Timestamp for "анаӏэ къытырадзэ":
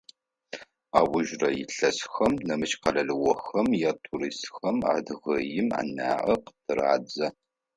5.81-7.27